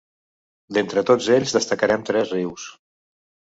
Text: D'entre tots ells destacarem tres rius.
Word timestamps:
D'entre 0.77 1.03
tots 1.09 1.27
ells 1.35 1.55
destacarem 1.59 2.09
tres 2.11 2.35
rius. 2.39 2.69